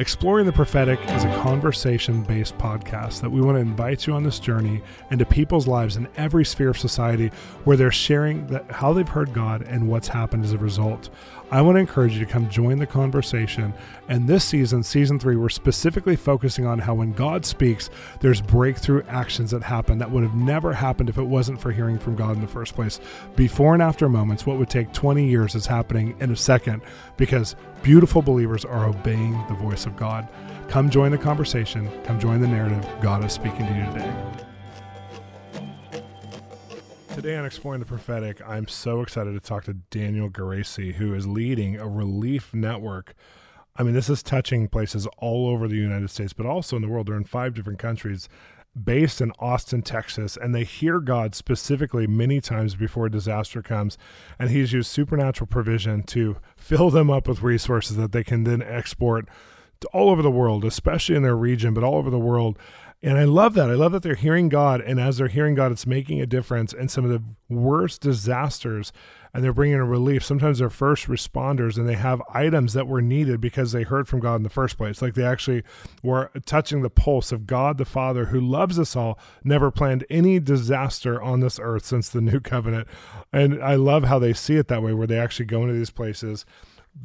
[0.00, 4.22] Exploring the Prophetic is a conversation based podcast that we want to invite you on
[4.22, 4.80] this journey
[5.10, 7.30] into people's lives in every sphere of society
[7.64, 11.10] where they're sharing how they've heard God and what's happened as a result.
[11.52, 13.74] I want to encourage you to come join the conversation.
[14.08, 17.90] And this season, season three, we're specifically focusing on how when God speaks,
[18.20, 21.98] there's breakthrough actions that happen that would have never happened if it wasn't for hearing
[21.98, 23.00] from God in the first place.
[23.34, 26.82] Before and after moments, what would take 20 years is happening in a second
[27.16, 30.28] because beautiful believers are obeying the voice of God.
[30.68, 32.86] Come join the conversation, come join the narrative.
[33.02, 34.49] God is speaking to you today.
[37.14, 41.26] Today on Exploring the Prophetic, I'm so excited to talk to Daniel Geraci, who is
[41.26, 43.14] leading a relief network.
[43.76, 46.88] I mean, this is touching places all over the United States, but also in the
[46.88, 47.08] world.
[47.08, 48.28] They're in five different countries,
[48.80, 53.98] based in Austin, Texas, and they hear God specifically many times before disaster comes.
[54.38, 58.62] And He's used supernatural provision to fill them up with resources that they can then
[58.62, 59.28] export
[59.92, 62.58] all over the world, especially in their region, but all over the world.
[63.02, 63.70] And I love that.
[63.70, 64.82] I love that they're hearing God.
[64.82, 68.92] And as they're hearing God, it's making a difference in some of the worst disasters.
[69.32, 70.22] And they're bringing a relief.
[70.22, 74.20] Sometimes they're first responders and they have items that were needed because they heard from
[74.20, 75.00] God in the first place.
[75.00, 75.62] Like they actually
[76.02, 80.40] were touching the pulse of God the Father, who loves us all, never planned any
[80.40, 82.88] disaster on this earth since the new covenant.
[83.32, 85.90] And I love how they see it that way, where they actually go into these
[85.90, 86.44] places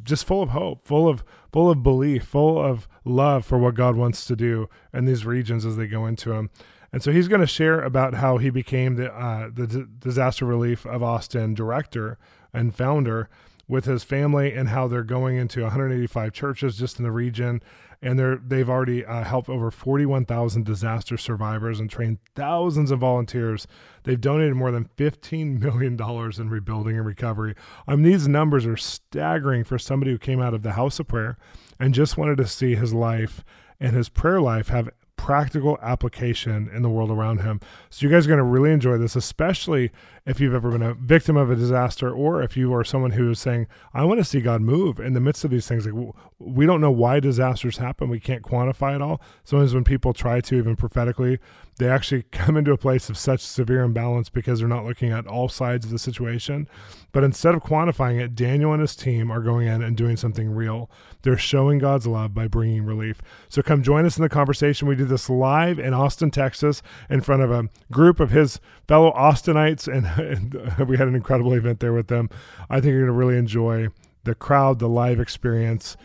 [0.03, 3.95] just full of hope, full of full of belief, full of love for what God
[3.95, 6.50] wants to do in these regions as they go into them.
[6.91, 10.45] And so he's going to share about how he became the uh, the D- disaster
[10.45, 12.17] relief of Austin director
[12.53, 13.30] and founder
[13.67, 17.61] with his family and how they're going into 185 churches just in the region
[18.02, 23.67] and they're they've already uh, helped over 41,000 disaster survivors and trained thousands of volunteers.
[24.03, 27.55] They've donated more than 15 million dollars in rebuilding and recovery.
[27.88, 31.07] I mean, these numbers are staggering for somebody who came out of the house of
[31.07, 31.38] prayer
[31.79, 33.44] and just wanted to see his life
[33.79, 37.59] and his prayer life have practical application in the world around him.
[37.89, 39.91] So you guys are going to really enjoy this, especially
[40.25, 43.29] if you've ever been a victim of a disaster or if you are someone who
[43.29, 45.85] is saying, I want to see God move in the midst of these things.
[45.85, 48.09] Like we don't know why disasters happen.
[48.09, 49.22] We can't quantify it all.
[49.44, 51.39] Sometimes when people try to, even prophetically,
[51.77, 55.27] they actually come into a place of such severe imbalance because they're not looking at
[55.27, 56.67] all sides of the situation.
[57.11, 60.50] But instead of quantifying it, Daniel and his team are going in and doing something
[60.50, 60.89] real.
[61.21, 63.21] They're showing God's love by bringing relief.
[63.47, 64.88] So come join us in the conversation.
[64.88, 69.13] We do this live in Austin, Texas, in front of a group of his fellow
[69.13, 72.29] Austinites, and, and uh, we had an incredible event there with them.
[72.69, 73.89] I think you're going to really enjoy
[74.23, 75.97] the crowd, the live experience.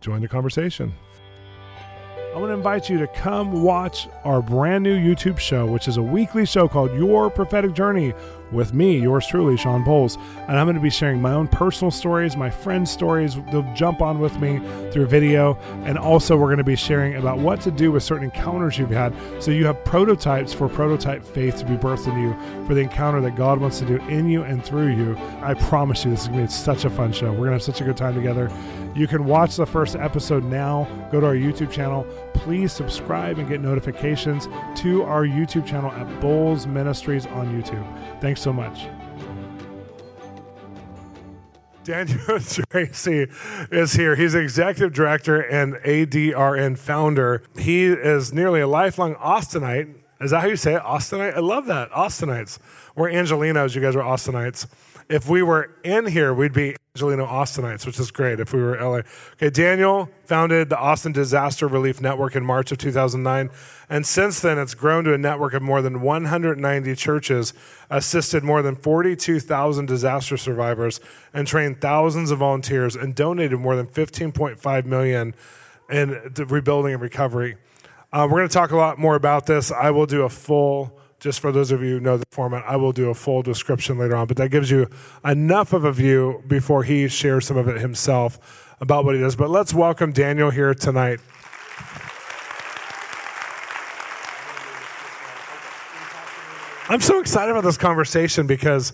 [0.00, 0.92] Join the conversation.
[2.34, 5.96] I want to invite you to come watch our brand new YouTube show, which is
[5.96, 8.12] a weekly show called Your Prophetic Journey
[8.52, 10.16] with me, yours truly, Shawn Bolz.
[10.48, 13.36] And I'm going to be sharing my own personal stories, my friends' stories.
[13.50, 14.60] They'll jump on with me
[14.90, 15.54] through video.
[15.84, 18.90] And also, we're going to be sharing about what to do with certain encounters you've
[18.90, 19.14] had.
[19.42, 23.20] So you have prototypes for prototype faith to be birthed in you for the encounter
[23.20, 25.16] that God wants to do in you and through you.
[25.42, 27.30] I promise you, this is going to be such a fun show.
[27.30, 28.50] We're going to have such a good time together.
[28.98, 30.88] You can watch the first episode now.
[31.12, 32.04] Go to our YouTube channel.
[32.34, 34.48] Please subscribe and get notifications
[34.80, 38.20] to our YouTube channel at Bolz Ministries on YouTube.
[38.20, 38.88] Thanks so much.
[41.84, 44.16] Daniel Geraci is here.
[44.16, 47.44] He's executive director and ADRN founder.
[47.56, 49.94] He is nearly a lifelong Austinite.
[50.20, 50.82] Is that how you say it?
[50.82, 51.36] Austinite?
[51.36, 51.88] I love that.
[51.92, 52.58] Austinites.
[52.96, 53.76] We're Angelinos.
[53.76, 54.66] You guys are Austinites.
[55.08, 58.76] If we were in here, we'd be Angelino Austinites, which is great if we were
[58.76, 59.02] LA.
[59.34, 63.50] Okay, Daniel founded the Austin Disaster Relief Network in March of 2009.
[63.88, 67.54] And since then, it's grown to a network of more than 190 churches,
[67.88, 70.98] assisted more than 42,000 disaster survivors,
[71.32, 75.36] and trained thousands of volunteers, and donated more than 15.5 million
[75.88, 77.58] in rebuilding and recovery.
[78.12, 79.70] Uh, we're going to talk a lot more about this.
[79.70, 82.76] I will do a full just for those of you who know the format, I
[82.76, 84.88] will do a full description later on, but that gives you
[85.24, 89.34] enough of a view before he shares some of it himself about what he does.
[89.34, 91.18] But let's welcome Daniel here tonight.
[96.90, 98.92] I'm so excited about this conversation because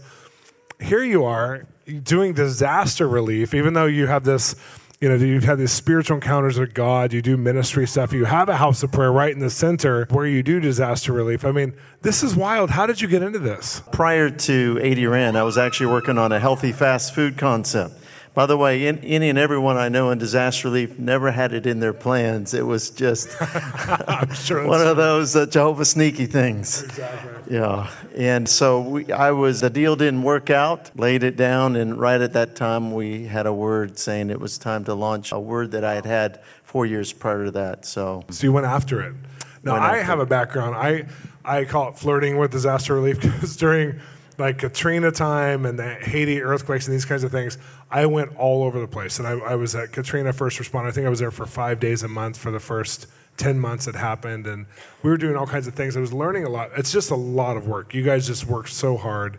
[0.81, 1.67] here you are
[2.03, 4.56] doing disaster relief, even though you have this
[5.00, 8.49] you know, you've had these spiritual encounters with God, you do ministry stuff, you have
[8.49, 11.44] a house of prayer right in the center where you do disaster relief.
[11.44, 12.70] I mean, this is wild.
[12.70, 13.82] How did you get into this?
[13.93, 17.99] Prior to ADRN, I was actually working on a healthy fast food concept.
[18.35, 21.67] By the way, in, any and everyone I know in disaster relief never had it
[21.67, 22.53] in their plans.
[22.53, 23.29] It was just
[24.35, 26.83] sure one of those uh, Jehovah sneaky things.
[26.83, 27.55] Exactly.
[27.55, 27.89] Yeah.
[28.17, 32.21] And so we, I was, the deal didn't work out, laid it down, and right
[32.21, 35.71] at that time we had a word saying it was time to launch a word
[35.71, 37.87] that I had had four years prior to that.
[37.87, 39.15] So, so you went after it.
[39.63, 40.75] Now I have a background.
[40.75, 41.07] I
[41.45, 44.01] I call it flirting with disaster relief because during
[44.39, 47.59] like Katrina time and the Haiti earthquakes and these kinds of things,
[47.91, 49.19] I went all over the place.
[49.19, 50.87] And I, I was at Katrina first responder.
[50.87, 53.87] I think I was there for five days a month for the first 10 months
[53.87, 54.47] it happened.
[54.47, 54.67] And
[55.03, 55.97] we were doing all kinds of things.
[55.97, 56.71] I was learning a lot.
[56.77, 57.95] It's just a lot of work.
[57.95, 59.39] You guys just work so hard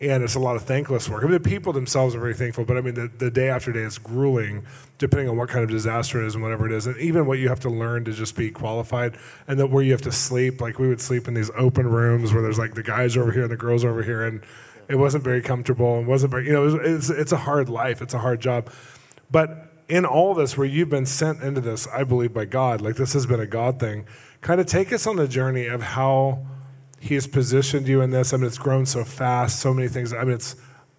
[0.00, 1.22] and it's a lot of thankless work.
[1.22, 3.70] I mean, the people themselves are very thankful, but I mean, the, the day after
[3.70, 4.64] day is grueling,
[4.96, 7.38] depending on what kind of disaster it is and whatever it is, and even what
[7.38, 9.16] you have to learn to just be qualified,
[9.46, 10.60] and that where you have to sleep.
[10.60, 13.42] Like we would sleep in these open rooms where there's like the guys over here
[13.42, 14.42] and the girls over here, and
[14.88, 17.68] it wasn't very comfortable and wasn't very, you know, it was, it's, it's a hard
[17.68, 18.72] life, it's a hard job,
[19.30, 22.96] but in all this, where you've been sent into this, I believe by God, like
[22.96, 24.06] this has been a God thing.
[24.40, 26.46] Kind of take us on the journey of how
[27.00, 28.32] he has positioned you in this.
[28.32, 30.12] I mean, it's grown so fast, so many things.
[30.12, 30.54] I mean, it's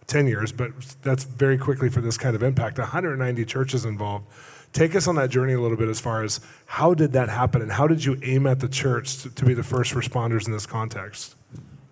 [0.08, 0.72] 10 years, but
[1.04, 2.80] that's very quickly for this kind of impact.
[2.80, 4.26] 190 churches involved.
[4.74, 7.62] Take us on that journey a little bit as far as how did that happen
[7.62, 10.54] and how did you aim at the church to, to be the first responders in
[10.54, 11.36] this context?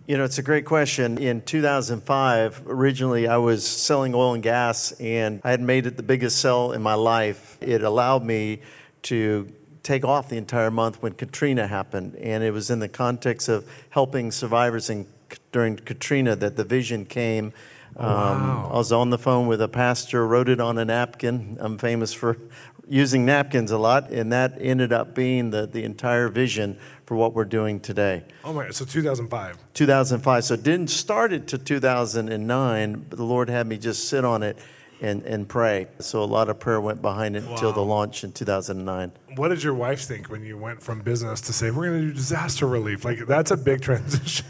[0.07, 1.19] You know, it's a great question.
[1.19, 6.03] In 2005, originally I was selling oil and gas, and I had made it the
[6.03, 7.59] biggest sell in my life.
[7.61, 8.61] It allowed me
[9.03, 9.53] to
[9.83, 12.15] take off the entire month when Katrina happened.
[12.15, 15.07] And it was in the context of helping survivors in,
[15.51, 17.53] during Katrina that the vision came.
[17.95, 18.33] Oh, wow.
[18.33, 21.57] Um, I was on the phone with a pastor, wrote it on a napkin.
[21.59, 22.37] I'm famous for
[22.87, 27.33] using napkins a lot, and that ended up being the, the entire vision for what
[27.33, 28.23] we're doing today.
[28.43, 29.57] Oh my, so 2005.
[29.73, 30.43] 2005.
[30.43, 34.43] So it didn't start it to 2009, but the Lord had me just sit on
[34.43, 34.57] it
[35.01, 35.87] and, and pray.
[35.99, 37.53] So a lot of prayer went behind it wow.
[37.53, 39.11] until the launch in 2009.
[39.35, 42.07] What did your wife think when you went from business to say, we're going to
[42.07, 43.05] do disaster relief?
[43.05, 44.45] Like, that's a big transition.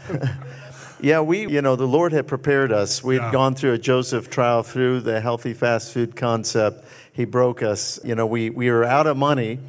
[1.00, 3.02] yeah, we, you know, the Lord had prepared us.
[3.02, 3.32] We had yeah.
[3.32, 6.84] gone through a Joseph trial through the healthy fast food concept.
[7.12, 8.00] He broke us.
[8.04, 9.60] You know, we, we were out of money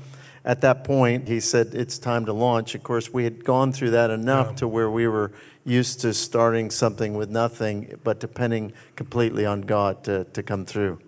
[0.44, 1.27] at that point.
[1.27, 2.74] He said, it's time to launch.
[2.74, 4.56] Of course, we had gone through that enough yeah.
[4.56, 5.31] to where we were
[5.66, 11.00] used to starting something with nothing, but depending completely on God to, to come through.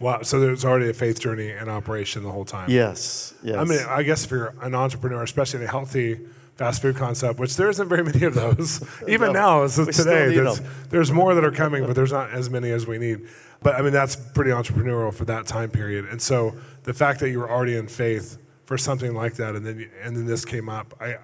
[0.00, 0.22] Wow.
[0.22, 2.68] So there's already a faith journey in operation the whole time.
[2.68, 3.34] Yes.
[3.42, 3.56] Yes.
[3.56, 6.20] I mean, I guess if you're an entrepreneur, especially in a healthy
[6.56, 10.34] fast food concept, which there isn't very many of those, even no, now, as today,
[10.34, 10.60] there's,
[10.90, 13.28] there's more that are coming, but there's not as many as we need.
[13.62, 16.06] But I mean, that's pretty entrepreneurial for that time period.
[16.06, 19.64] And so the fact that you were already in faith for something like that, and
[19.64, 21.18] then and then this came up, I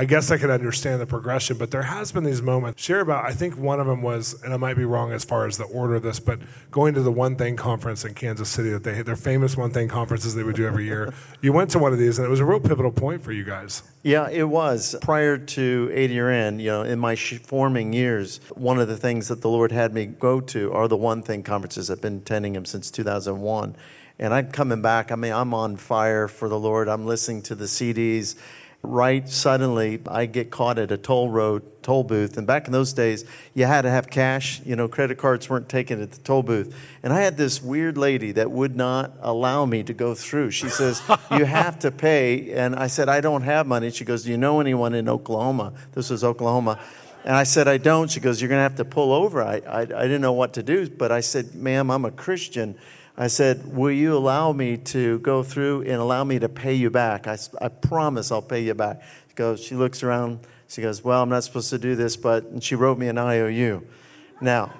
[0.00, 2.82] I guess I could understand the progression, but there has been these moments.
[2.82, 5.46] Share about, I think one of them was, and I might be wrong as far
[5.46, 6.38] as the order of this, but
[6.70, 9.72] going to the One Thing conference in Kansas City that they had, their famous One
[9.72, 11.12] Thing conferences they would do every year.
[11.42, 13.44] you went to one of these, and it was a real pivotal point for you
[13.44, 13.82] guys.
[14.02, 14.96] Yeah, it was.
[15.02, 19.50] Prior to ADRN, you know, in my forming years, one of the things that the
[19.50, 21.90] Lord had me go to are the One Thing conferences.
[21.90, 23.76] I've been attending them since 2001
[24.18, 25.12] and I'm coming back.
[25.12, 26.88] I mean, I'm on fire for the Lord.
[26.88, 28.36] I'm listening to the CDs
[28.82, 32.36] right suddenly I get caught at a toll road toll booth.
[32.36, 33.24] And back in those days
[33.54, 34.60] you had to have cash.
[34.64, 36.74] You know credit cards weren't taken at the toll booth.
[37.02, 40.50] And I had this weird lady that would not allow me to go through.
[40.52, 42.52] She says you have to pay.
[42.52, 43.90] And I said I don't have money.
[43.90, 45.72] She goes do you know anyone in Oklahoma?
[45.92, 46.78] This was Oklahoma.
[47.24, 48.10] And I said I don't.
[48.10, 49.42] She goes you're going to have to pull over.
[49.42, 52.76] I, I, I didn't know what to do but I said ma'am I'm a Christian
[53.20, 56.88] I said, Will you allow me to go through and allow me to pay you
[56.88, 57.26] back?
[57.26, 59.02] I, I promise I'll pay you back.
[59.28, 60.40] She goes, She looks around.
[60.68, 63.18] She goes, Well, I'm not supposed to do this, but and she wrote me an
[63.18, 63.86] IOU.
[64.40, 64.72] Now,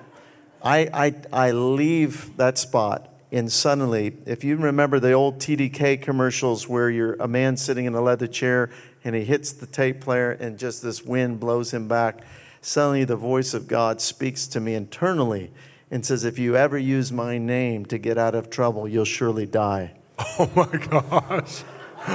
[0.63, 6.67] I, I, I leave that spot, and suddenly, if you remember the old TDK commercials
[6.67, 8.71] where you're a man sitting in a leather chair
[9.05, 12.21] and he hits the tape player and just this wind blows him back,
[12.63, 15.51] suddenly the voice of God speaks to me internally
[15.91, 19.47] and says, If you ever use my name to get out of trouble, you'll surely
[19.47, 19.95] die.
[20.39, 21.65] Oh my gosh.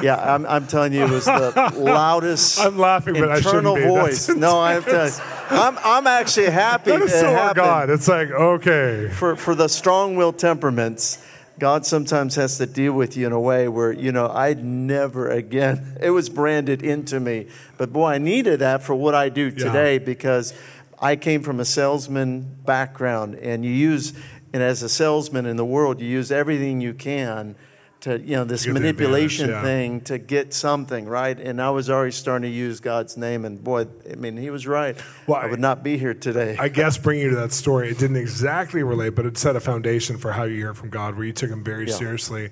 [0.01, 4.29] Yeah, I'm, I'm telling you, it was the loudest I'm laughing, but internal I voice.
[4.29, 6.91] no, I'm telling you, I'm, I'm actually happy.
[6.91, 7.89] That is so our God.
[7.89, 9.09] It's like, okay.
[9.09, 11.23] For, for the strong willed temperaments,
[11.57, 15.29] God sometimes has to deal with you in a way where, you know, I'd never
[15.29, 17.47] again, it was branded into me.
[17.77, 19.99] But boy, I needed that for what I do today yeah.
[19.99, 20.53] because
[21.05, 24.13] I came from a salesman background, and you use,
[24.53, 27.55] and as a salesman in the world, you use everything you can
[27.99, 29.61] to, you know, this manipulation yeah.
[29.61, 31.39] thing to get something, right?
[31.39, 34.65] And I was already starting to use God's name, and boy, I mean, he was
[34.65, 34.97] right.
[35.27, 36.57] Well, I would not be here today.
[36.59, 39.59] I guess bringing you to that story, it didn't exactly relate, but it set a
[39.59, 41.93] foundation for how you hear from God, where you took him very yeah.
[41.93, 42.49] seriously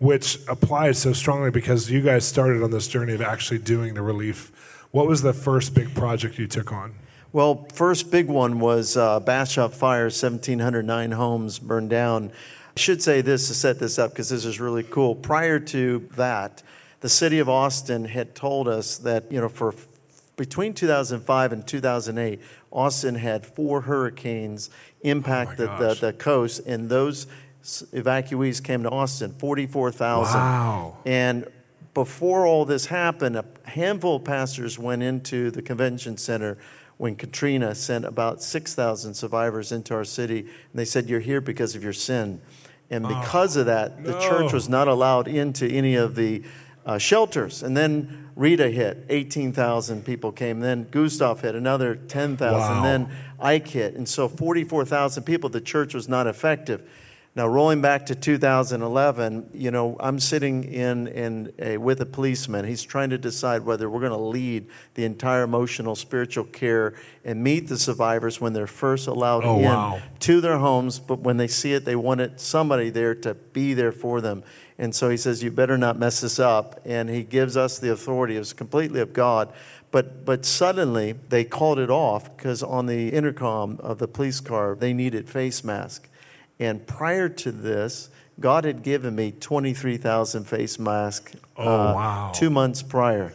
[0.00, 4.00] which applies so strongly because you guys started on this journey of actually doing the
[4.00, 4.52] relief.
[4.92, 6.94] What was the first big project you took on?
[7.32, 12.30] Well, first big one was uh, Bastrop Fire, 1,709 homes burned down.
[12.76, 15.14] I should say this to set this up because this is really cool.
[15.14, 16.62] Prior to that,
[17.00, 19.74] the city of Austin had told us that, you know, for
[20.36, 24.70] between 2005 and 2008, Austin had four hurricanes
[25.02, 27.26] impact Oh the, the, the coast, and those
[27.62, 30.40] evacuees came to Austin, 44,000.
[30.40, 30.96] Wow.
[31.04, 31.46] And
[31.92, 36.56] before all this happened, a handful of pastors went into the convention center
[36.98, 40.40] when Katrina sent about 6,000 survivors into our city.
[40.40, 42.40] And they said, You're here because of your sin.
[42.90, 46.42] And because of that, the church was not allowed into any of the
[46.86, 47.62] uh, shelters.
[47.62, 50.60] And then Rita hit, 18,000 people came.
[50.60, 52.58] Then Gustav hit, another 10,000.
[52.58, 52.82] Wow.
[52.82, 53.94] Then Ike hit.
[53.94, 56.88] And so 44,000 people, the church was not effective.
[57.36, 62.64] Now, rolling back to 2011, you know, I'm sitting in, in a, with a policeman.
[62.64, 66.94] He's trying to decide whether we're going to lead the entire emotional, spiritual care
[67.24, 70.02] and meet the survivors when they're first allowed Oh, in wow.
[70.20, 70.98] to their homes.
[70.98, 74.42] But when they see it, they wanted somebody there to be there for them.
[74.76, 76.80] And so he says, You better not mess this up.
[76.84, 78.34] And he gives us the authority.
[78.34, 79.52] It was completely of God.
[79.90, 84.74] But, but suddenly they called it off because on the intercom of the police car,
[84.74, 86.08] they needed face masks.
[86.60, 88.10] And prior to this,
[88.40, 92.32] God had given me 23,000 face masks uh, Oh, wow.
[92.34, 93.32] two months prior.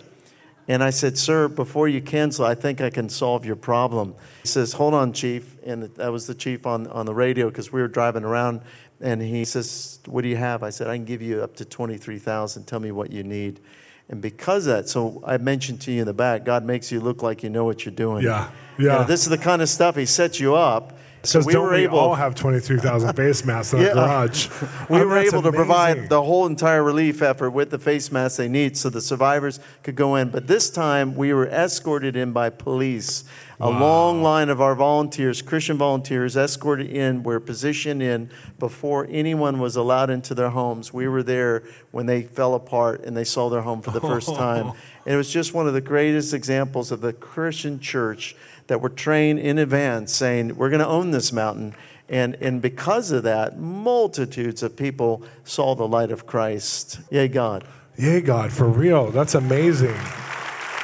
[0.67, 4.15] And I said, Sir, before you cancel, I think I can solve your problem.
[4.43, 5.57] He says, Hold on, Chief.
[5.65, 8.61] And that was the chief on, on the radio because we were driving around.
[9.01, 10.63] And he says, What do you have?
[10.63, 12.63] I said, I can give you up to 23,000.
[12.65, 13.59] Tell me what you need.
[14.07, 17.01] And because of that, so I mentioned to you in the back, God makes you
[17.01, 18.23] look like you know what you're doing.
[18.23, 19.03] Yeah, You know, yeah.
[19.03, 20.97] this is the kind of stuff He sets you up.
[21.25, 21.99] So we were we able.
[21.99, 23.87] all have 23,000 face masks in Yeah.
[23.91, 23.93] our
[24.27, 24.49] garage?
[24.89, 28.37] we Oh, were able to provide the whole entire relief effort with the face masks
[28.37, 30.29] they need so the survivors could go in.
[30.29, 33.23] But this time we were escorted in by police.
[33.59, 38.29] A long line of our volunteers, Christian volunteers, escorted in, were positioned in
[38.59, 40.91] before anyone was allowed into their homes.
[40.91, 44.27] We were there when they fell apart and they saw their home for the first
[44.35, 44.73] time.
[45.05, 48.35] And it was just one of the greatest examples of the Christian church
[48.67, 51.75] that were trained in advance saying, We're going to own this mountain.
[52.09, 56.99] And, and because of that, multitudes of people saw the light of Christ.
[57.09, 57.65] Yay, God.
[57.97, 59.11] Yay, God, for real.
[59.11, 59.95] That's amazing.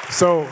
[0.08, 0.48] So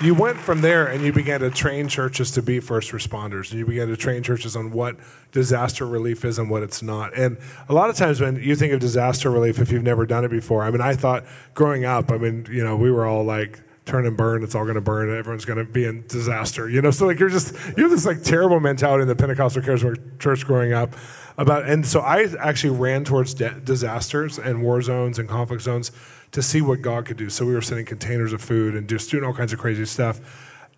[0.00, 3.50] you went from there and you began to train churches to be first responders.
[3.50, 4.96] And you began to train churches on what
[5.32, 7.16] disaster relief is and what it's not.
[7.16, 10.24] And a lot of times when you think of disaster relief, if you've never done
[10.24, 11.24] it before, I mean, I thought
[11.54, 14.64] growing up, I mean, you know, we were all like, turn and burn, it's all
[14.64, 16.68] going to burn, everyone's going to be in disaster.
[16.68, 19.62] You know, so like you're just, you have this like terrible mentality in the Pentecostal
[19.62, 20.96] Charismatic Church growing up
[21.36, 25.90] about, and so I actually ran towards de- disasters and war zones and conflict zones
[26.34, 27.30] to see what God could do.
[27.30, 30.20] So we were sending containers of food and just doing all kinds of crazy stuff.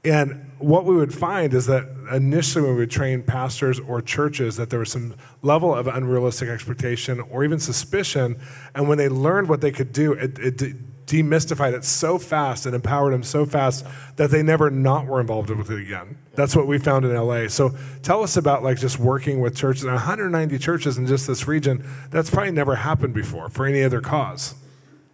[0.05, 4.57] And what we would find is that initially when we would train pastors or churches,
[4.57, 8.39] that there was some level of unrealistic expectation or even suspicion.
[8.75, 10.75] And when they learned what they could do, it, it de-
[11.07, 13.87] demystified it so fast and empowered them so fast
[14.17, 16.19] that they never not were involved with it again.
[16.35, 17.49] That's what we found in LA.
[17.49, 21.89] So tell us about like just working with churches, 190 churches in just this region.
[22.11, 24.55] That's probably never happened before for any other cause.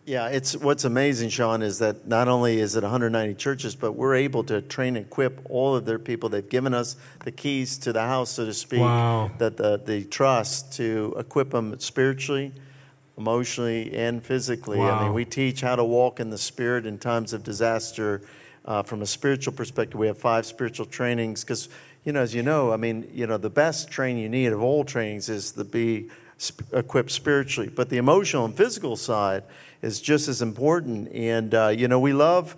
[0.05, 4.17] Yeah, it's what's amazing, Shawn, is that not only is it 190 churches, but we're
[4.17, 6.29] able to train and equip all of their people.
[6.29, 9.31] They've given us the keys to the house, so to speak, Wow.
[9.39, 12.51] that the, the trust to equip them spiritually,
[13.17, 14.81] emotionally, and physically.
[14.81, 18.23] I mean, we teach how to walk in the spirit in times of disaster.
[18.65, 21.69] Uh, from a spiritual perspective, we have five spiritual trainings because,
[22.05, 24.63] you know, as you know, I mean, you know, the best training you need of
[24.63, 27.69] all trainings is to be sp- equipped spiritually.
[27.69, 29.45] But the emotional and physical side
[29.83, 31.13] is just as important.
[31.13, 32.57] And, uh, you know, we love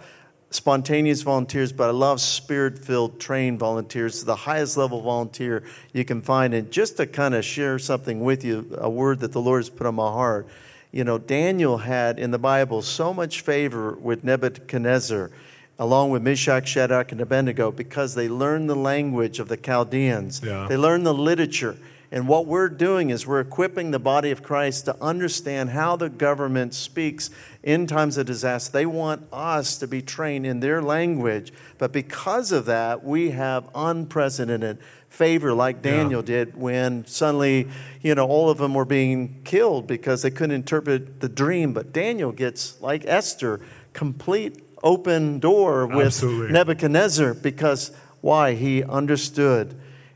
[0.51, 6.23] spontaneous volunteers, but I love spirit filled trained volunteers, the highest level volunteer you can
[6.23, 6.55] find.
[6.55, 9.71] And just to kind of share something with you, a word that the Lord has
[9.71, 10.47] put on my heart.
[10.93, 15.31] You know, Daniel had in the Bible so much favor with Nebuchadnezzar
[15.79, 20.41] along with Meshach, Shadrach, and Abednego, because they learned the language of the Chaldeans.
[20.45, 20.67] Yeah.
[20.69, 21.77] They learned the literature.
[22.15, 26.09] And what we're doing is we're equipping the body of Christ to understand how the
[26.09, 27.29] government speaks
[27.61, 28.71] in times of disaster.
[28.71, 31.53] They want us to be trained in their language.
[31.77, 34.79] But because of that, we have unprecedented
[35.09, 37.67] favor like Daniel did when suddenly,
[38.01, 41.73] you know, all of them were being killed because they couldn't interpret the dream.
[41.73, 43.61] But Daniel gets, like Esther,
[43.93, 46.53] complete open door with Absolutely.
[46.53, 47.91] Nebuchadnezzar because
[48.21, 48.55] why?
[48.55, 49.75] He understood.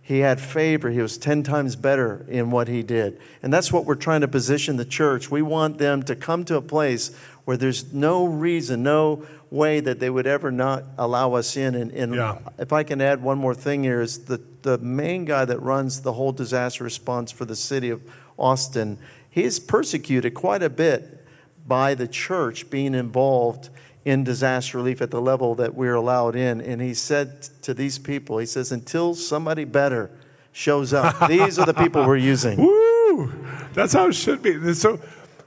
[0.08, 0.88] He had favor.
[0.88, 3.20] He was 10 times better in what he did.
[3.42, 5.30] And that's what we're trying to position the church.
[5.30, 10.00] We want them to come to a place where there's no reason, no way that
[10.00, 11.74] they would ever not allow us in.
[11.74, 12.38] And, and Yeah.
[12.58, 16.00] if I can add one more thing here, is the, the main guy that runs
[16.00, 18.00] the whole disaster response for the city of
[18.38, 18.96] Austin,
[19.28, 21.22] he's persecuted quite a bit
[21.66, 23.68] by the church being involved
[24.08, 26.62] in disaster relief at the level that we're allowed in.
[26.62, 30.10] And he said to these people, he says, until somebody better
[30.52, 32.58] shows up, these are the people we're using.
[32.58, 33.30] Woo!
[33.74, 34.72] That's how it should be.
[34.72, 34.98] So,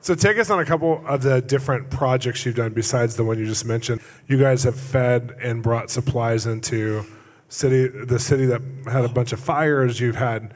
[0.02, 3.40] so take us on a couple of the different projects you've done besides the one
[3.40, 4.00] you just mentioned.
[4.28, 7.04] You guys have fed and brought supplies into
[7.50, 10.00] city, the city that had a bunch of fires.
[10.00, 10.54] You've had.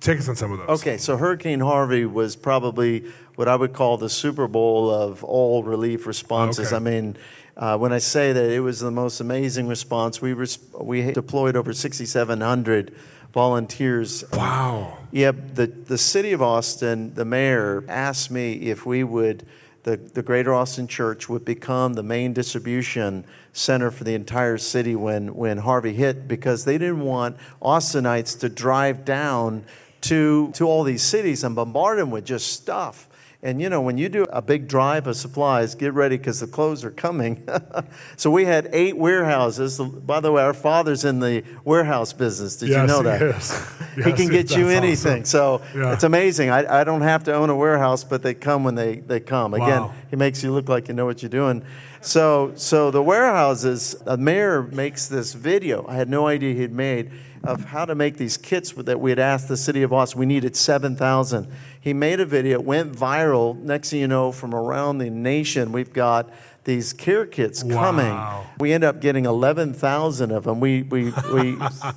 [0.00, 0.80] Take us on some of those.
[0.80, 3.04] Okay, so Hurricane Harvey was probably
[3.36, 6.68] what I would call the Super Bowl of all relief responses.
[6.68, 6.76] Okay.
[6.76, 7.16] I mean,
[7.56, 11.56] uh, when I say that it was the most amazing response, we res- we deployed
[11.56, 12.94] over 6,700
[13.32, 14.24] volunteers.
[14.32, 14.98] Wow.
[15.12, 19.46] Yep, the, the city of Austin, the mayor asked me if we would,
[19.88, 24.94] the, the Greater Austin Church would become the main distribution center for the entire city
[24.94, 29.64] when, when Harvey hit because they didn't want Austinites to drive down
[30.02, 33.07] to, to all these cities and bombard them with just stuff.
[33.40, 36.48] And you know, when you do a big drive of supplies, get ready because the
[36.48, 37.46] clothes are coming.
[38.16, 39.78] so we had eight warehouses.
[39.78, 42.56] By the way, our father's in the warehouse business.
[42.56, 43.20] Did yes, you know that?
[43.20, 43.72] He, is.
[44.06, 45.22] he can get you anything.
[45.22, 45.24] awesome.
[45.24, 45.92] So Yeah.
[45.92, 46.50] it's amazing.
[46.50, 49.54] I, I don't have to own a warehouse, but they come when they, they come.
[49.54, 49.94] Again, Wow.
[50.10, 51.62] he makes you look like you know what you're doing.
[52.00, 55.86] So so the warehouses, the mayor makes this video.
[55.88, 57.12] I had no idea he'd made
[57.44, 60.20] of how to make these kits that we had asked the city of Austin.
[60.20, 61.50] We needed 7,000.
[61.80, 63.58] He made a video, it went viral.
[63.58, 66.30] Next thing you know, from around the nation, we've got
[66.64, 68.18] these care kits coming.
[68.58, 70.60] We end up getting 11,000 of them.
[70.60, 71.56] We, we, we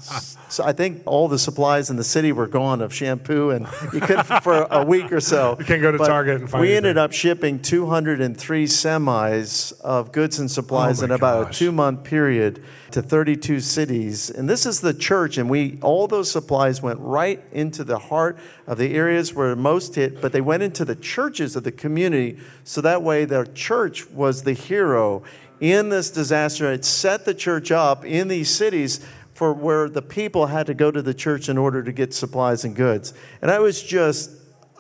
[0.50, 4.00] so I think all the supplies in the city were gone of shampoo, and you
[4.00, 5.58] couldn't for a week or so.
[5.60, 6.78] You can't go to But Target and find We anything.
[6.90, 11.56] ended up shipping 203 semis of goods and supplies Oh in my about gosh.
[11.56, 14.30] a two month period to 32 cities.
[14.30, 18.38] And this is the church, and we all those supplies went right into the heart
[18.68, 22.38] of the areas where most hit, but they went into the churches of the community,
[22.64, 25.24] so that way the church was the hero
[25.62, 26.72] in this disaster.
[26.72, 29.00] It set the church up in these cities
[29.34, 32.66] for where the people had to go to the church in order to get supplies
[32.66, 33.14] and goods.
[33.42, 34.32] And I was just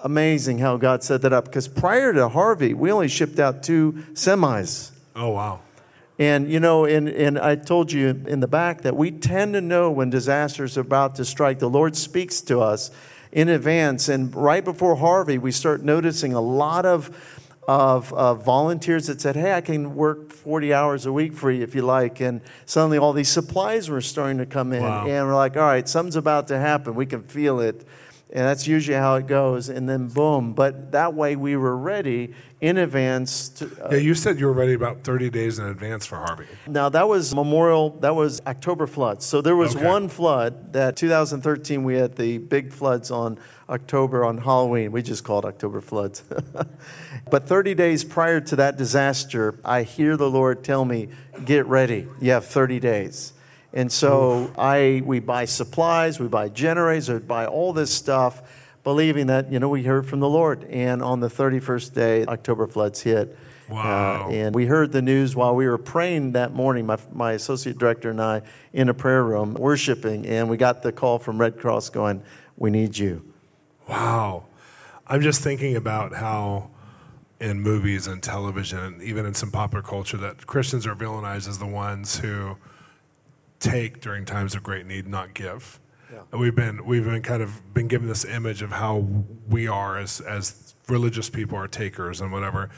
[0.03, 3.93] amazing how God set that up because prior to Harvey, we only shipped out two
[4.13, 4.91] semis.
[5.15, 5.62] Oh wow.
[6.19, 9.62] And you know, and, and I told you in the back that we tend to
[9.62, 11.60] know when disasters are about to strike.
[11.60, 12.91] The Lord speaks to us
[13.31, 14.10] in advance.
[14.10, 17.10] And right before Harvey, we start noticing a lot of
[17.67, 21.63] of uh, volunteers that said, Hey, I can work 40 hours a week for you
[21.63, 22.19] if you like.
[22.19, 24.84] And suddenly all these supplies were starting to come in.
[24.84, 25.08] Wow.
[25.08, 26.95] And we're like, All right, something's about to happen.
[26.95, 27.86] We can feel it.
[28.34, 29.67] And that's usually how it goes.
[29.67, 30.54] And then boom.
[30.54, 34.54] But that way we were ready in advance to, uh, Yeah, you said you were
[34.54, 36.46] ready about 30 days in advance for Harvey.
[36.67, 37.89] now that was Memorial.
[38.00, 39.26] That was October floods.
[39.26, 39.86] So there was Okay.
[39.86, 44.91] one flood that 2013 we had the big floods on October on Halloween.
[44.94, 46.24] We just called October floods.
[47.30, 51.10] but 30 days prior to that disaster, I hear the Lord tell me,
[51.44, 52.08] "Get ready.
[52.22, 53.34] You have 30 days."
[53.73, 58.41] And so I we buy supplies, we buy generators, we buy all this stuff,
[58.84, 60.65] believing that you know we heard from the Lord.
[60.65, 63.38] And on the 31st day, October floods hit.
[63.69, 64.27] Wow.
[64.27, 67.77] Uh, and we heard the news while we were praying that morning, my, my associate
[67.77, 68.41] director and I,
[68.73, 72.21] in a prayer room, worshiping, and we got the call from Red Cross going,
[72.57, 73.34] We need you.
[73.88, 74.45] Wow.
[75.07, 76.69] I'm just thinking about how
[77.39, 81.57] in movies and television, and even in some popular culture, that Christians are villainized as
[81.57, 82.57] the ones who
[83.62, 85.80] take during times of great need, not give.
[86.12, 86.24] Yeah.
[86.34, 89.08] And we've been we've been kind of been given this image of how
[89.47, 92.69] we are as as religious people are takers and whatever.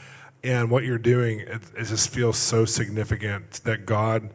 [0.44, 4.30] And what you're doing, it, it just feels so significant that God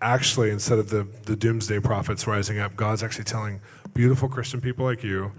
[0.00, 3.60] actually, instead of the, the doomsday prophets rising up, God's actually telling
[3.92, 5.32] beautiful Christian people like you,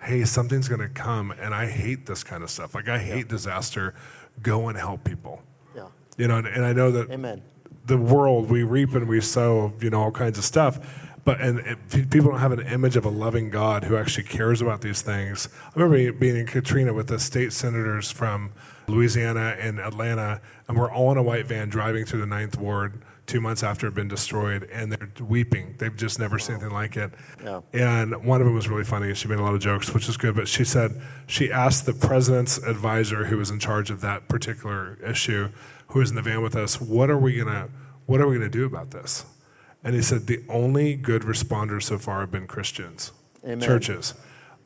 [0.00, 2.74] hey, something's going to come, and I hate this kind of stuff.
[2.74, 3.94] Like, I hate disaster.
[4.42, 5.42] Go and help people.
[5.74, 5.88] Yeah.
[6.16, 7.42] You know, and, and I know that Amen.
[7.88, 10.78] The world we reap and we sow, you know, all kinds of stuff.
[11.24, 14.80] But and people don't have an image of a loving God who actually cares about
[14.80, 15.48] these things.
[15.66, 18.52] I remember being in Katrina with the state senators from
[18.86, 23.02] Louisiana and Atlanta, and we're all in a white van driving through the Ninth Ward
[23.26, 25.74] two months after it had been destroyed, and they're weeping.
[25.78, 27.12] They've just never seen anything like it.
[27.44, 27.60] Yeah.
[27.74, 30.16] And one of them was really funny, she made a lot of jokes, which is
[30.16, 30.34] good.
[30.34, 34.98] But she said she asked the president's advisor, who was in charge of that particular
[35.06, 35.50] issue,
[35.88, 37.68] who was in the van with us, "What are we gonna,
[38.06, 39.24] what are we gonna do about this?"
[39.82, 43.12] And he said, "The only good responders so far have been Christians,
[43.44, 43.60] Amen.
[43.60, 44.14] churches."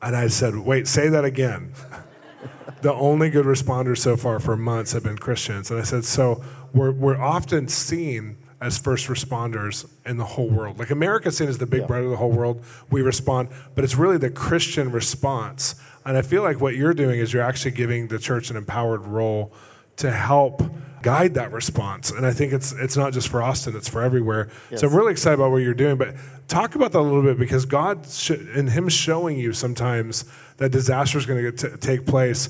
[0.01, 1.73] And I said, "Wait, say that again."
[2.81, 5.71] the only good responders so far for months have been Christians.
[5.71, 10.79] And I said, so we're, we're often seen as first responders in the whole world.
[10.79, 11.87] Like America's seen as the big yeah.
[11.87, 12.63] brother of the whole world.
[12.89, 15.75] We respond, but it's really the Christian response.
[16.05, 19.05] And I feel like what you're doing is you're actually giving the church an empowered
[19.05, 19.53] role
[19.97, 20.61] to help
[21.03, 22.09] guide that response.
[22.09, 24.49] And I think it's it's not just for Austin; it's for everywhere.
[24.71, 24.81] Yes.
[24.81, 25.97] So I'm really excited about what you're doing.
[25.97, 26.15] But
[26.47, 30.25] talk about that a little bit because God, sh- and Him showing you sometimes
[30.57, 32.49] that disaster is going to take place.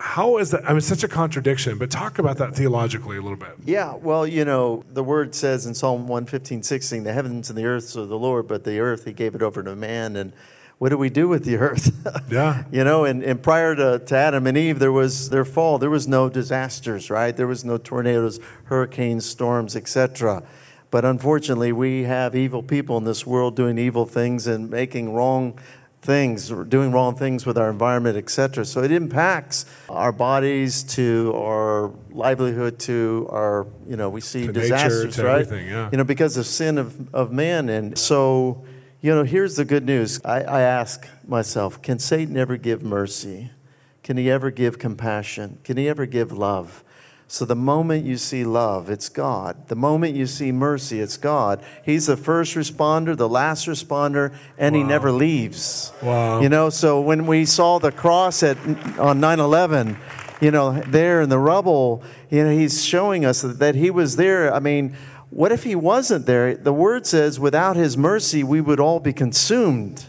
[0.00, 0.64] How is that?
[0.64, 3.56] I mean, such a contradiction, but talk about that theologically a little bit.
[3.64, 7.64] Yeah, well, you know, the word says in Psalm 115, 16, the heavens and the
[7.64, 10.14] earth are the Lord, but the earth he gave it over to man.
[10.14, 10.32] And
[10.78, 11.92] what do we do with the earth?
[12.30, 12.64] yeah.
[12.70, 15.78] You know, and, and prior to, to Adam and Eve, there was their fall.
[15.78, 17.36] There was no disasters, right?
[17.36, 20.44] There was no tornadoes, hurricanes, storms, etc.
[20.90, 25.58] But unfortunately, we have evil people in this world doing evil things and making wrong
[26.00, 28.64] things, or doing wrong things with our environment, etc.
[28.64, 34.52] So it impacts our bodies to our livelihood to our, you know, we see to
[34.52, 35.50] disasters, nature, right?
[35.50, 35.88] Yeah.
[35.90, 37.68] You know, because of sin of, of man.
[37.68, 38.64] And so
[39.00, 40.20] you know, here's the good news.
[40.24, 43.50] I, I ask myself can Satan ever give mercy?
[44.02, 45.58] Can he ever give compassion?
[45.64, 46.82] Can he ever give love?
[47.30, 49.68] So the moment you see love, it's God.
[49.68, 51.62] The moment you see mercy, it's God.
[51.84, 54.80] He's the first responder, the last responder, and wow.
[54.80, 55.92] he never leaves.
[56.02, 56.40] Wow.
[56.40, 58.56] You know, so when we saw the cross at
[58.98, 59.98] on 9/11,
[60.40, 64.52] you know, there in the rubble, you know, he's showing us that he was there.
[64.54, 64.96] I mean,
[65.30, 66.54] what if he wasn't there?
[66.54, 70.06] The word says, without his mercy, we would all be consumed.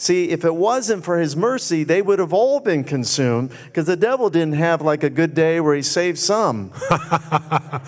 [0.00, 3.96] See, if it wasn't for his mercy, they would have all been consumed because the
[3.96, 6.72] devil didn't have like a good day where he saved some.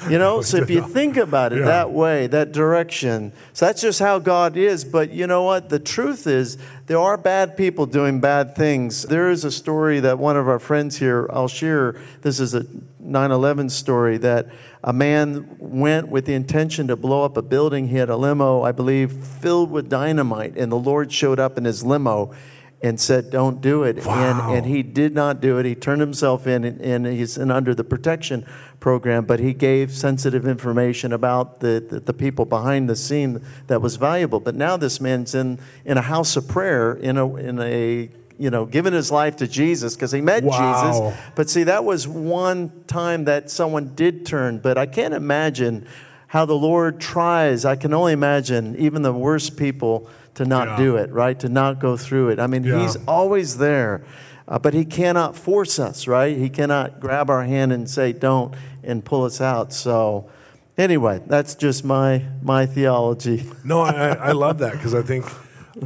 [0.09, 1.66] you know, oh, so if you think about it yeah.
[1.66, 4.85] that way, that direction, so that's just how God is.
[4.85, 5.68] But you know what?
[5.68, 6.59] The truth is,
[6.90, 9.03] there are bad people doing bad things.
[9.03, 11.94] There is a story that one of our friends here, I'll share.
[12.22, 12.66] This is a
[12.98, 14.48] 9 11 story that
[14.83, 17.87] a man went with the intention to blow up a building.
[17.87, 21.64] He had a limo, I believe, filled with dynamite, and the Lord showed up in
[21.64, 22.35] his limo
[22.83, 24.49] and said, "Don't do it." Wow.
[24.49, 25.66] And and he did not do it.
[25.66, 28.47] He turned himself in, and, and he's in under the protection
[28.81, 29.25] program.
[29.25, 33.97] But he gave sensitive information about the, the, the people behind the scene that was
[33.97, 34.40] valuable.
[34.40, 38.49] But now this man's in in a house of prayer in a in a you
[38.49, 41.12] know, given his life to Jesus because he met wow.
[41.12, 41.21] Jesus.
[41.35, 44.61] But see, that was one time that someone did turn.
[44.61, 45.87] But I can't imagine
[46.27, 47.66] how the Lord tries.
[47.66, 50.77] I can only imagine even the worst people to not yeah.
[50.77, 51.38] do it, right?
[51.40, 52.38] To not go through it.
[52.38, 52.81] I mean, yeah.
[52.83, 54.05] he's always there.
[54.49, 56.37] Uh, but he cannot force us, right?
[56.37, 59.73] He cannot grab our hand and say, don't, and pull us out.
[59.73, 60.29] So,
[60.77, 63.45] anyway, that's just my, my theology.
[63.64, 65.25] No, I, I love that because I think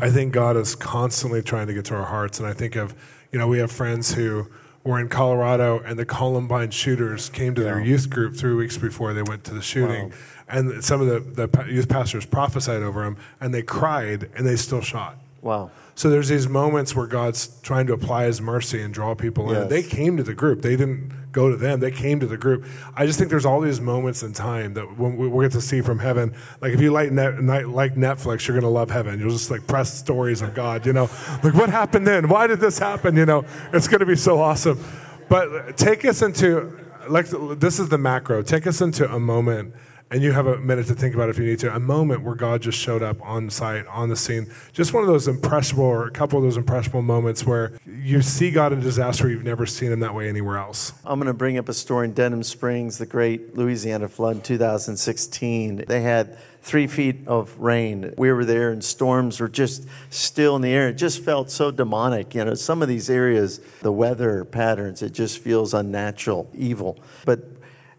[0.01, 2.39] I think God is constantly trying to get to our hearts.
[2.39, 2.95] And I think of,
[3.31, 4.49] you know, we have friends who
[4.83, 7.75] were in Colorado and the Columbine shooters came to yeah.
[7.75, 10.11] their youth group three weeks before they went to the shooting.
[10.11, 10.17] Wow.
[10.49, 14.57] And some of the, the youth pastors prophesied over them and they cried and they
[14.57, 15.17] still shot.
[15.41, 15.71] Wow.
[15.97, 19.63] So there's these moments where God's trying to apply His mercy and draw people in.
[19.63, 19.71] Yes.
[19.71, 20.63] They came to the group.
[20.63, 21.81] They didn't go to them.
[21.81, 22.65] They came to the group.
[22.97, 25.61] I just think there's all these moments in time that when we, we get to
[25.61, 26.35] see from heaven.
[26.61, 29.21] Like if you like, net, like Netflix, you're gonna love heaven.
[29.21, 30.85] You'll just like press stories of God.
[30.85, 31.11] You know,
[31.45, 32.29] like what happened then?
[32.29, 33.17] Why did this happen?
[33.17, 34.83] You know, it's gonna be so awesome.
[35.29, 36.77] But take us into
[37.09, 37.27] like
[37.59, 38.43] this is the macro.
[38.43, 39.75] Take us into a moment
[40.11, 42.35] and you have a minute to think about if you need to, a moment where
[42.35, 44.53] God just showed up on site, on the scene.
[44.73, 48.51] Just one of those impressionable, or a couple of those impressionable moments where you see
[48.51, 50.93] God in disaster, you've never seen him that way anywhere else.
[51.05, 54.43] I'm going to bring up a story in Denham Springs, the great Louisiana flood in
[54.43, 55.85] 2016.
[55.89, 58.15] They had three feet of rain.
[58.17, 60.89] We were there, and storms were just still in the air.
[60.89, 62.35] It just felt so demonic.
[62.35, 66.99] You know, some of these areas, the weather patterns, it just feels unnatural, evil.
[67.27, 67.54] But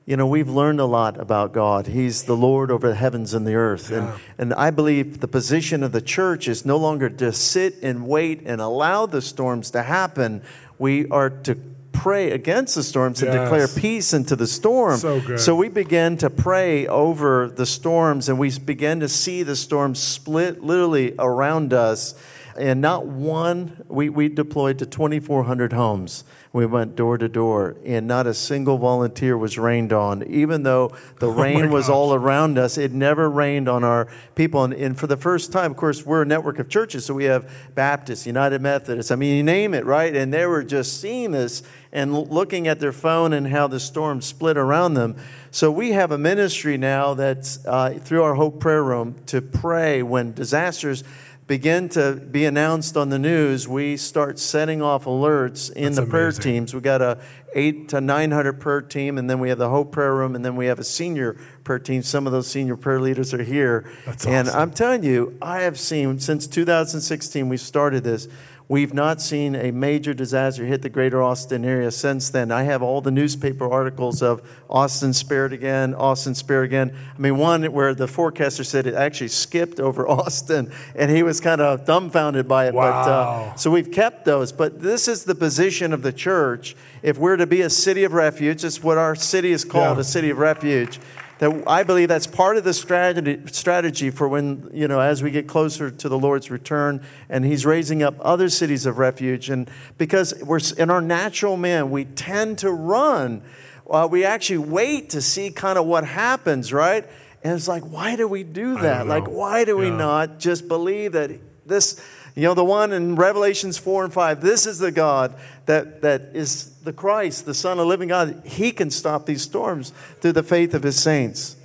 [0.06, 1.88] you know, we've learned a lot about God.
[1.88, 3.90] He's the Lord over the heavens and the earth.
[3.90, 3.98] Yeah.
[3.98, 8.08] And, and I believe the position of the church is no longer to sit and
[8.08, 10.44] wait and allow the storms to happen.
[10.78, 11.58] We are to
[11.92, 14.98] pray against the storms and declare peace into the storm.
[14.98, 19.56] So, so we begin to pray over the storms and we begin to see the
[19.56, 22.14] storms split literally around us.
[22.58, 26.24] And not one, we, we deployed to 2,400 homes.
[26.54, 30.24] We went door to door, and not a single volunteer was rained on.
[30.24, 34.64] Even though the oh rain was all around us, it never rained on our people.
[34.64, 37.26] And, and, for the first time, of course, we're a network of churches, so we
[37.26, 40.16] have Baptists, United Methodists, I mean, you name it, right?
[40.16, 44.22] And they were just seeing this and looking at their phone and how the storm
[44.22, 45.18] split around them.
[45.52, 50.04] So we have a ministry now that's uh, through our Hope Prayer Room to pray
[50.04, 51.04] when disasters
[51.48, 56.06] begin to be announced on the news, we start setting off alerts in That's the
[56.06, 56.44] prayer amazing.
[56.44, 56.74] teams.
[56.74, 57.20] We got a
[57.54, 60.44] eight to nine hundred prayer team, and then we have the Hope Prayer Room, and
[60.44, 62.02] then we have a senior prayer team.
[62.02, 64.60] Some of those senior prayer leaders are here, That's and awesome.
[64.60, 68.28] I'm telling you, I have seen since 2016 we started this.
[68.68, 72.52] We've not seen a major disaster hit the greater Austin area since then.
[72.52, 76.98] I have all the newspaper articles of Austin spared again, Austin spared again.
[77.16, 81.40] I mean, one where the forecaster said it actually skipped over Austin, and he was
[81.40, 82.74] kind of dumbfounded by it.
[82.74, 83.54] But, uh, Wow.
[83.56, 84.52] so we've kept those.
[84.52, 86.76] But this is the position of the church.
[87.04, 90.02] If we're to be a city of refuge, it's what our city is called Yeah.
[90.02, 91.00] a city of refuge.
[91.40, 95.32] That I believe that's part of the strategy, strategy for when, you know, as we
[95.32, 99.50] get closer to the Lord's return and He's raising up other cities of refuge.
[99.50, 103.44] And because we're in our natural man, we tend to run.
[103.90, 107.06] Uh, we actually wait to see kind of what happens, right?
[107.44, 109.06] And it's like, why do we do that?
[109.06, 111.32] Like, why do we not just believe that
[111.66, 112.02] this,
[112.36, 115.36] you know, the one in Revelations 4 and 5, this is the God
[115.68, 118.42] that, that is the Christ, the Son of living God.
[118.46, 121.56] He can stop these storms through the faith of his saints.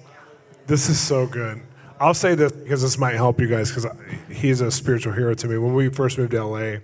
[0.68, 1.62] This is so good.
[1.98, 3.87] I'll say this because this might help you guys because
[4.30, 5.59] he's a spiritual hero to me.
[5.59, 6.76] When we first moved to LA,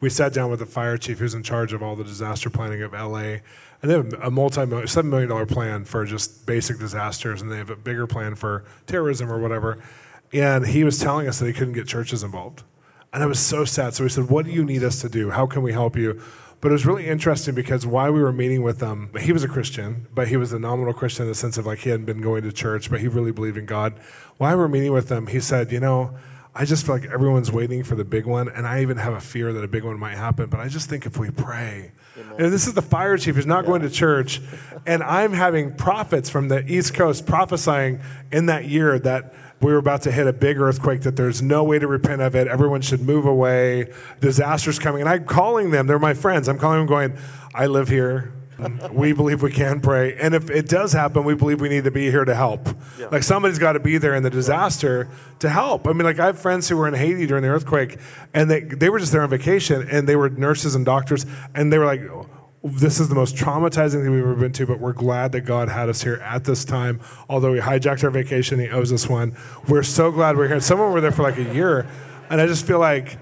[0.00, 2.82] we sat down with the fire chief who's in charge of all the disaster planning
[2.82, 3.40] of LA.
[3.82, 7.70] And they have a multi-million, $7 million plan for just basic disasters, and they have
[7.70, 9.82] a bigger plan for terrorism or whatever.
[10.32, 12.62] And he was telling us that he couldn't get churches involved.
[13.16, 13.94] And I was so sad.
[13.94, 15.30] So we said, What do you need us to do?
[15.30, 16.20] How can we help you?
[16.60, 19.48] But it was really interesting because while we were meeting with them, he was a
[19.48, 22.20] Christian, but he was a nominal Christian in the sense of like he hadn't been
[22.20, 23.94] going to church, but he really believed in God.
[24.36, 26.14] While we were meeting with them, he said, You know,
[26.54, 29.20] I just feel like everyone's waiting for the big one, and I even have a
[29.20, 30.50] fear that a big one might happen.
[30.50, 31.92] But I just think if we pray,
[32.38, 34.40] know, this is the fire chief who's not going to church,
[34.86, 38.00] and I'm having prophets from the East Coast prophesying
[38.32, 41.64] in that year that we were about to hit a big earthquake, that there's no
[41.64, 42.46] way to repent of it.
[42.46, 43.90] Everyone should move away.
[44.20, 45.00] Disaster's coming.
[45.00, 46.48] And I'm calling them, they're my friends.
[46.48, 47.16] I'm calling them going,
[47.54, 48.32] I live here.
[48.92, 50.14] we believe we can pray.
[50.14, 52.68] And if it does happen, we believe we need to be here to help.
[53.10, 55.08] Like somebody's got to be there in the disaster
[55.40, 55.86] to help.
[55.86, 57.98] I mean, like I have friends who were in Haiti during the earthquake
[58.32, 61.72] and they, they were just there on vacation and they were nurses and doctors and
[61.72, 62.02] they were like,
[62.62, 65.68] this is the most traumatizing thing we've ever been to, but we're glad that God
[65.68, 67.00] had us here at this time.
[67.28, 69.36] Although he hijacked our vacation, he owes us one.
[69.68, 70.60] We're so glad we're here.
[70.60, 71.86] Some of them were there for like a year,
[72.28, 73.18] and I just feel like,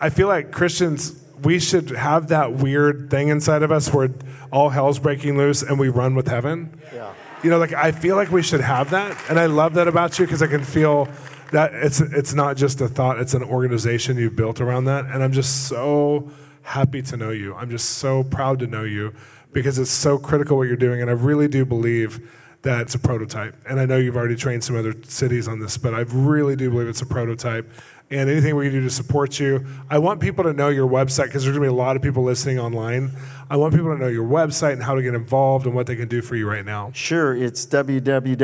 [0.00, 4.10] I feel like Christians, we should have that weird thing inside of us where
[4.50, 6.80] all hell's breaking loose and we run with heaven.
[6.92, 7.12] Yeah.
[7.42, 10.18] You know, like I feel like we should have that, and I love that about
[10.18, 11.08] you because I can feel
[11.52, 15.22] that it's it's not just a thought; it's an organization you've built around that, and
[15.22, 16.30] I'm just so
[16.62, 17.54] happy to know you.
[17.54, 19.12] I'm just so proud to know you
[19.52, 22.30] because it's so critical what you're doing, and I really do believe
[22.62, 23.54] that it's a prototype.
[23.68, 26.70] And I know you've already trained some other cities on this, but I really do
[26.70, 27.70] believe it's a prototype.
[28.10, 31.24] And anything we can do to support you, I want people to know your website
[31.24, 33.12] because there's going to be a lot of people listening online.
[33.48, 35.96] I want people to know your website and how to get involved and what they
[35.96, 36.90] can do for you right now.
[36.92, 38.34] Sure, it's www.adrn.org.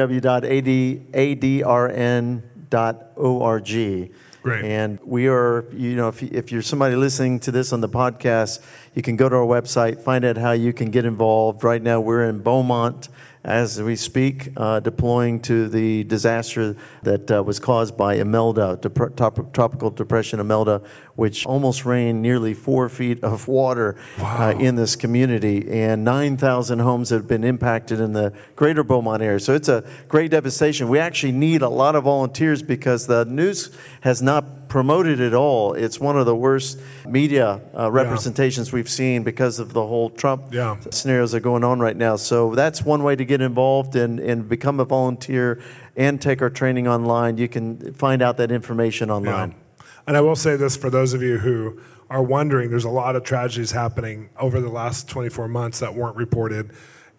[4.42, 4.64] Great.
[4.64, 8.60] And we are, you know, if, if you're somebody listening to this on the podcast,
[8.94, 11.62] you can go to our website, find out how you can get involved.
[11.62, 13.10] Right now, we're in Beaumont
[13.42, 19.16] as we speak, uh, deploying to the disaster that uh, was caused by Imelda, dep-
[19.16, 20.83] top- tropical depression Imelda,
[21.16, 25.66] which almost rained nearly four feet of water uh, in this community.
[25.70, 29.40] And 9,000 homes have been impacted in the greater Beaumont area.
[29.40, 30.88] So it's a great devastation.
[30.88, 33.70] We actually need a lot of volunteers because the news
[34.03, 35.74] has not promoted it all.
[35.74, 40.44] It's one of the worst media uh, representations we've seen because of the whole Trump
[40.52, 40.76] Yeah.
[40.90, 42.16] scenarios that are going on right now.
[42.16, 45.61] So that's one way to get involved and, and become a volunteer
[45.96, 47.37] and take our training online.
[47.37, 49.50] You can find out that information online.
[49.50, 49.85] Yeah.
[50.06, 53.16] And I will say this for those of you who are wondering, there's a lot
[53.16, 56.70] of tragedies happening over the last 24 months that weren't reported.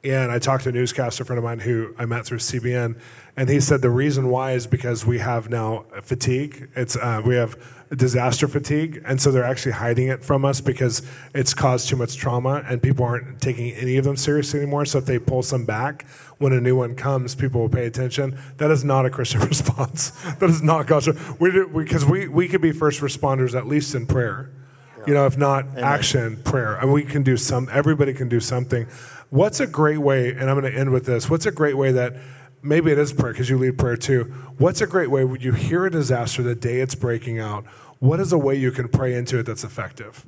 [0.03, 2.99] And I talked to a newscaster friend of mine who I met through CBN,
[3.37, 6.69] and he said the reason why is because we have now fatigue.
[6.75, 7.55] It's uh, we have
[7.95, 11.03] disaster fatigue, and so they're actually hiding it from us because
[11.35, 14.85] it's caused too much trauma, and people aren't taking any of them seriously anymore.
[14.85, 16.07] So if they pull some back
[16.39, 18.39] when a new one comes, people will pay attention.
[18.57, 20.09] That is not a Christian response.
[20.39, 20.89] that is not.
[21.39, 24.51] We because we, we could be first responders at least in prayer.
[25.07, 26.75] You know, if not action, prayer.
[26.75, 27.67] And we can do some.
[27.71, 28.87] Everybody can do something.
[29.31, 30.31] What's a great way?
[30.31, 31.29] And I'm going to end with this.
[31.29, 32.17] What's a great way that
[32.61, 34.25] maybe it is prayer because you lead prayer too.
[34.57, 37.65] What's a great way when you hear a disaster the day it's breaking out?
[37.99, 40.25] What is a way you can pray into it that's effective?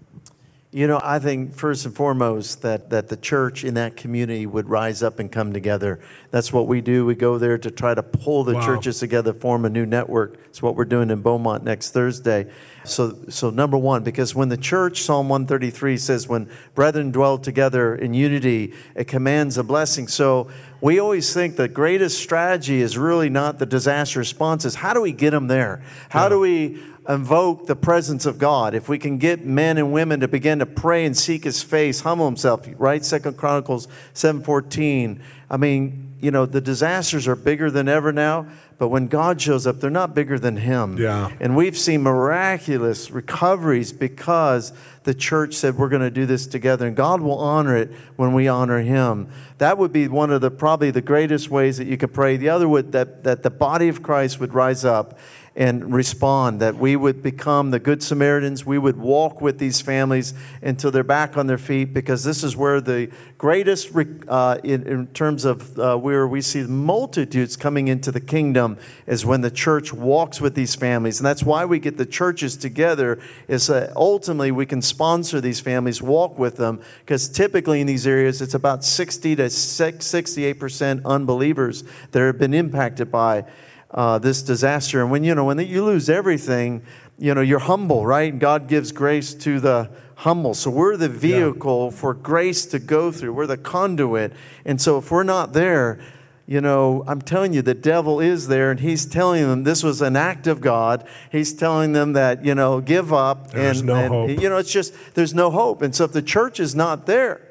[0.74, 4.68] You know, I think first and foremost that, that the church in that community would
[4.68, 6.00] rise up and come together.
[6.32, 7.06] That's what we do.
[7.06, 8.66] We go there to try to pull the wow.
[8.66, 10.40] churches together, form a new network.
[10.46, 12.50] It's what we're doing in Beaumont next Thursday.
[12.86, 17.94] So, so number one, because when the church, Psalm 133 says, when brethren dwell together
[17.94, 20.08] in unity, it commands a blessing.
[20.08, 20.50] So
[20.84, 24.76] we always think the greatest strategy is really not the disaster responses.
[24.76, 25.82] How do we get them there?
[26.10, 30.20] How do we invoke the presence of God, if we can get men and women
[30.20, 33.04] to begin to pray and seek his face, humble himself, right?
[33.04, 35.22] Second Chronicles 7:14.
[35.50, 38.48] I mean, you know, the disasters are bigger than ever now,
[38.84, 40.98] but when God shows up, they're not bigger than him.
[40.98, 41.32] Yeah.
[41.40, 46.86] And we've seen miraculous recoveries because the church said we're going to do this together
[46.86, 49.30] and God will honor it when we honor him.
[49.60, 52.36] That would be one of the probably the greatest ways that you could pray.
[52.36, 55.18] The other would that that the body of Christ would rise up
[55.56, 58.66] and respond, that we would become the Good Samaritans.
[58.66, 62.58] We would walk with these families until they're back on their feet, because this is
[62.58, 63.92] where the greatest,
[64.28, 69.28] uh, in, in, terms of uh, where we see multitudes coming into the kingdom, is
[69.28, 71.20] when the church walks with these families.
[71.20, 75.60] And that's why we get the churches together, is that ultimately we can sponsor these
[75.60, 81.84] families, walk with them, because typically in these areas it's about 60 to 68% unbelievers
[82.12, 83.46] that have been impacted by
[83.94, 85.02] uh, this disaster.
[85.02, 86.84] And when you know when you lose everything,
[87.18, 88.38] you know you're humble, right?
[88.38, 90.54] God gives grace to the humble.
[90.54, 91.98] So we're the vehicle yeah.
[92.00, 93.34] for grace to go through.
[93.34, 94.34] We're the conduit.
[94.66, 96.00] And so if we're not there,
[96.46, 100.02] you know, I'm telling you, the devil is there, and he's telling them this was
[100.02, 101.08] an act of God.
[101.32, 103.52] He's telling them that you know, give up.
[103.52, 104.30] There's and, no and, hope.
[104.42, 105.82] You know, it's just there's no hope.
[105.82, 107.42] And so if the church is not there,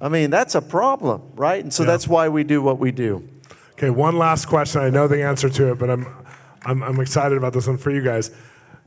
[0.00, 1.62] I mean, that's a problem, right?
[1.62, 1.88] And so yeah.
[1.88, 3.28] that's why we do what we do.
[3.78, 4.80] Okay, one last question.
[4.80, 6.04] I know the answer to it, but I'm,
[6.64, 8.32] I'm, I'm excited about this one for you guys.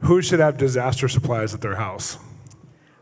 [0.01, 2.17] Who should have disaster supplies at their house?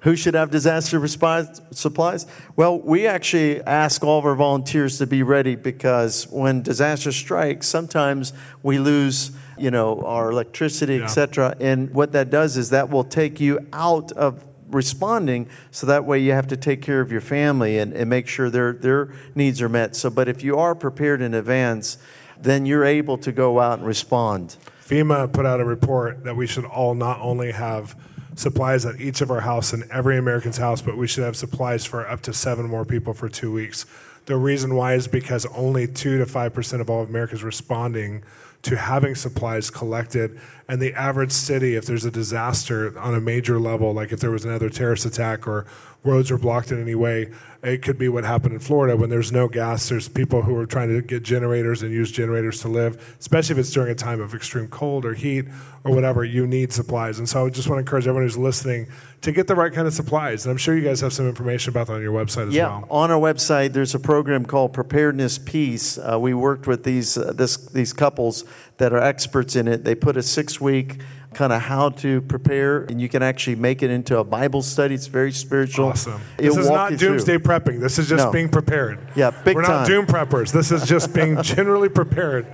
[0.02, 2.28] Who should have disaster response supplies?
[2.56, 7.65] Well, we actually ask all of our volunteers to be ready because when disaster strikes,
[7.65, 11.06] sometimes we lose, you know, our electricity, yeah.
[11.06, 11.56] etc.
[11.60, 16.19] And what that does is that will take you out of responding so that way
[16.19, 19.62] you have to take care of your family and, and make sure their, their needs
[19.62, 19.95] are met.
[19.95, 21.97] So, but if you are prepared in advance,
[22.39, 24.58] then you're able to go out and respond.
[24.86, 27.95] FEMA put out a report that we should all not only have
[28.36, 31.86] supplies at each of our house and every American's house, but we should have supplies
[31.86, 33.86] for up to seven more people for two weeks.
[34.25, 38.23] The reason why is because only two to five percent of all Americans responding
[38.62, 40.39] to having supplies collected.
[40.69, 44.29] And the average city, if there's a disaster on a major level, like if there
[44.29, 45.65] was another terrorist attack or
[46.03, 49.32] roads are blocked in any way, it could be what happened in Florida when there's
[49.32, 49.89] no gas.
[49.89, 53.60] There's people who are trying to get generators and use generators to live, especially if
[53.60, 55.45] it's during a time of extreme cold or heat
[55.84, 56.23] or whatever.
[56.23, 57.19] You need supplies.
[57.19, 58.88] And so I just want to encourage everyone who's listening
[59.21, 60.45] to get the right kind of supplies.
[60.45, 62.67] And I'm sure you guys have some information about that on your website as yeah,
[62.67, 62.79] well.
[62.82, 65.97] Yeah, on our website, there's a program called Preparedness Peace.
[65.97, 68.45] Uh, we worked with these, uh, this, these couples
[68.80, 69.84] that are experts in it.
[69.84, 71.00] They put a six week
[71.34, 74.96] kind of how to prepare, and you can actually make it into a Bible study.
[74.96, 75.89] It's very spiritual.
[75.89, 76.20] Awesome.
[76.38, 77.39] It'll this is not doomsday through.
[77.39, 77.80] prepping.
[77.80, 78.32] This is just no.
[78.32, 79.00] being prepared.
[79.15, 79.82] Yeah, big We're time.
[79.82, 80.52] not doom preppers.
[80.52, 82.48] This is just being generally prepared.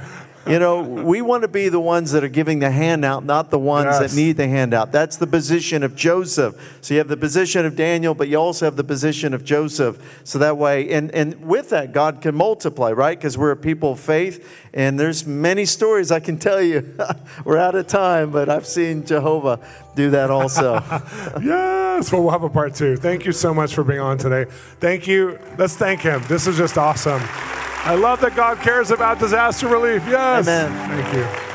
[0.48, 3.58] You know, we want to be the ones that are giving the handout, not the
[3.58, 4.00] ones yes.
[4.00, 4.92] that need the handout.
[4.92, 6.78] That's the position of Joseph.
[6.82, 9.98] So you have the position of Daniel, but you also have the position of Joseph.
[10.24, 13.18] So that way, and, and with that, God can multiply, right?
[13.18, 16.96] Because we're a people of faith, and there's many stories I can tell you.
[17.44, 19.60] we're out of time, but I've seen Jehovah
[19.96, 20.76] do that also.
[21.42, 22.98] yes, well, we'll have a part two.
[22.98, 24.46] Thank you so much for being on today.
[24.80, 25.40] Thank you.
[25.58, 26.22] Let's thank him.
[26.28, 27.22] This is just awesome.
[27.86, 30.02] I love that God cares about disaster relief.
[30.08, 30.48] Yes.
[30.48, 30.72] Amen.
[30.90, 31.46] Thank you.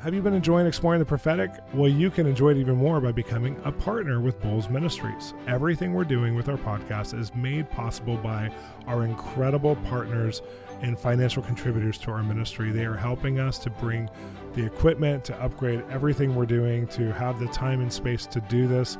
[0.00, 1.52] Have you been enjoying exploring the prophetic?
[1.72, 5.34] Well, you can enjoy it even more by becoming a partner with Bolz Ministries.
[5.46, 8.50] Everything we're doing with our podcast is made possible by
[8.88, 10.42] our incredible partners
[10.82, 12.72] and financial contributors to our ministry.
[12.72, 14.10] They are helping us to bring
[14.54, 18.66] the equipment, to upgrade everything we're doing, to have the time and space to do
[18.66, 18.98] this.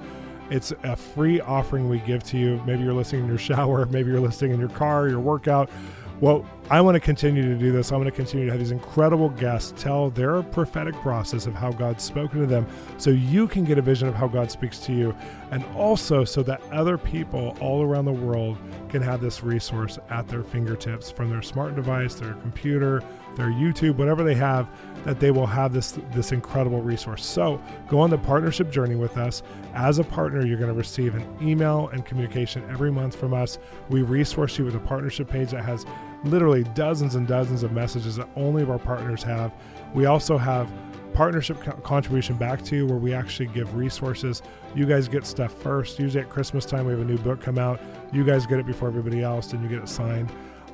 [0.50, 2.62] It's a free offering we give to you.
[2.66, 5.70] Maybe you're listening in your shower, maybe you're listening in your car, your workout.
[6.20, 7.92] Well, I want to continue to do this.
[7.92, 11.72] I want to continue to have these incredible guests tell their prophetic process of how
[11.72, 12.66] God's spoken to them
[12.98, 15.16] so you can get a vision of how God speaks to you.
[15.50, 18.58] And also so that other people all around the world
[18.90, 23.02] can have this resource at their fingertips from their smart device, their computer,
[23.36, 24.68] their YouTube, whatever they have,
[25.04, 27.24] that they will have this this incredible resource.
[27.24, 29.42] So go on the partnership journey with us.
[29.74, 33.58] As a partner, you're going to receive an email and communication every month from us.
[33.88, 35.86] We resource you with a partnership page that has
[36.24, 39.52] literally dozens and dozens of messages that only of our partners have.
[39.94, 40.70] We also have
[41.14, 44.42] partnership co- contribution back to you where we actually give resources.
[44.74, 45.98] You guys get stuff first.
[45.98, 47.80] Usually at Christmas time, we have a new book come out.
[48.12, 50.30] You guys get it before everybody else, and you get it signed.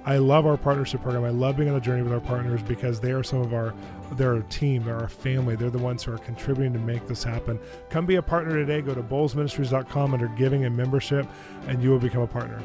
[0.07, 1.25] I love our partnership program.
[1.25, 3.75] I love being on the journey with our partners because they are some of our,
[4.13, 5.57] they're a team, they're our family.
[5.57, 7.59] They're the ones who are contributing to make this happen.
[7.91, 8.83] Come be a partner today.
[8.83, 11.27] Go to bolzministries.com under giving and membership,
[11.67, 12.63] and you will become a partner.